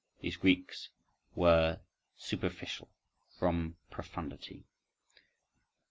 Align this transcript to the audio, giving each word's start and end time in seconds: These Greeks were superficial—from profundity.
These 0.19 0.37
Greeks 0.37 0.89
were 1.35 1.79
superficial—from 2.17 3.77
profundity. 3.91 4.63